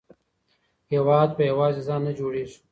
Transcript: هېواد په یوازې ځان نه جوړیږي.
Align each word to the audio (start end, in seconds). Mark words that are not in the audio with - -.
هېواد 0.93 1.29
په 1.37 1.43
یوازې 1.51 1.81
ځان 1.87 2.01
نه 2.07 2.11
جوړیږي. 2.19 2.57